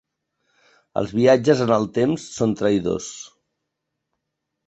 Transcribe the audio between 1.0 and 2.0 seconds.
Els viatges en el